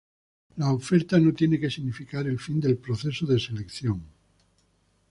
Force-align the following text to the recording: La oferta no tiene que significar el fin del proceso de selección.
La 0.57 0.71
oferta 0.73 1.19
no 1.19 1.31
tiene 1.31 1.59
que 1.59 1.69
significar 1.69 2.25
el 2.25 2.39
fin 2.39 2.59
del 2.59 2.75
proceso 2.77 3.27
de 3.27 3.39
selección. 3.39 4.01